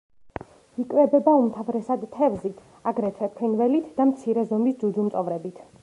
იკვებება 0.83 1.33
უმთავრესად 1.41 2.07
თევზით, 2.17 2.65
აგრეთვე 2.93 3.31
ფრინველით 3.37 3.93
და 4.01 4.09
მცირე 4.15 4.49
ზომის 4.53 4.83
ძუძუმწოვრებით. 4.85 5.67